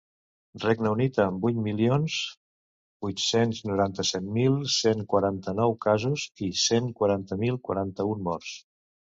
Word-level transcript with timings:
Regne 0.61 0.91
Unit, 0.91 1.17
amb 1.25 1.43
vuit 1.47 1.59
milions 1.65 2.15
vuit-cents 3.07 3.59
noranta-set 3.73 4.33
mil 4.39 4.57
cent 4.77 5.05
quaranta-nou 5.13 5.77
casos 5.87 6.25
i 6.49 6.51
cent 6.65 6.91
quaranta 7.03 7.41
mil 7.45 7.63
quaranta-un 7.71 8.27
morts. 8.31 8.59